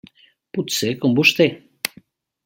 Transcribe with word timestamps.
Potser 0.57 0.89
com 1.03 1.13
vostè. 1.19 1.47